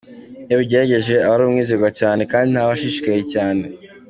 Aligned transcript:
Iyo 0.47 0.53
abigerageje, 0.57 1.15
aba 1.25 1.35
aumwizerwa 1.45 1.89
kandi 2.31 2.49
ntaba 2.51 2.71
ashishikaye 2.75 3.21
cyane. 3.33 3.63